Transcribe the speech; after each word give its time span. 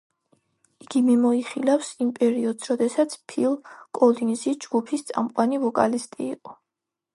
იგი 0.85 1.01
მიმოიხილავს 1.09 1.91
იმ 2.05 2.09
პერიოდს, 2.15 2.71
როდესაც 2.71 3.15
ფილ 3.33 3.55
კოლინზი 4.01 4.57
ჯგუფის 4.67 5.07
წამყვანი 5.13 5.63
ვოკალისტი 5.69 6.31
იყო. 6.33 6.59